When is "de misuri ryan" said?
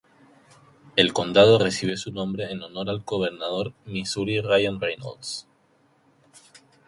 3.85-4.81